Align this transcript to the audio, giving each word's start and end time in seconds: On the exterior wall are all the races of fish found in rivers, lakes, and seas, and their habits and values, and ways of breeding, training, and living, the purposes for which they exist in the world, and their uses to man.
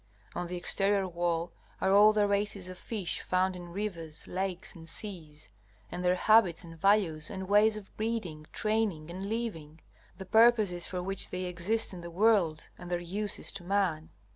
On 0.33 0.47
the 0.47 0.57
exterior 0.57 1.07
wall 1.07 1.51
are 1.79 1.91
all 1.93 2.11
the 2.11 2.25
races 2.25 2.69
of 2.69 2.79
fish 2.79 3.21
found 3.21 3.55
in 3.55 3.69
rivers, 3.69 4.27
lakes, 4.27 4.73
and 4.73 4.89
seas, 4.89 5.47
and 5.91 6.03
their 6.03 6.15
habits 6.15 6.63
and 6.63 6.75
values, 6.75 7.29
and 7.29 7.47
ways 7.47 7.77
of 7.77 7.95
breeding, 7.97 8.47
training, 8.51 9.11
and 9.11 9.27
living, 9.27 9.79
the 10.17 10.25
purposes 10.25 10.87
for 10.87 11.03
which 11.03 11.29
they 11.29 11.43
exist 11.45 11.93
in 11.93 12.01
the 12.01 12.09
world, 12.09 12.65
and 12.79 12.89
their 12.89 12.97
uses 12.99 13.51
to 13.51 13.63
man. 13.63 14.09